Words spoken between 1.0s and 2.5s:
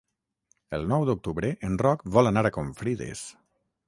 d'octubre en Roc vol anar